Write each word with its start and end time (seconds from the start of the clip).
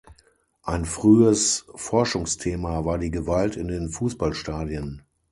Ein 0.63 0.85
frühes 0.85 1.67
Forschungsthema 1.75 2.85
war 2.85 2.97
die 2.97 3.11
Gewalt 3.11 3.55
in 3.55 3.67
den 3.67 3.89
Fußballstadien. 3.89 5.03